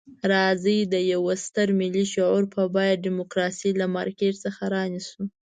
راځئ 0.31 0.79
د 0.93 0.95
یوه 1.13 1.33
ستر 1.45 1.67
ملي 1.79 2.05
شعور 2.13 2.43
په 2.55 2.61
بیه 2.75 3.01
ډیموکراسي 3.05 3.69
له 3.79 3.85
مارکېټ 3.95 4.33
څخه 4.45 4.61
رانیسو. 4.75 5.19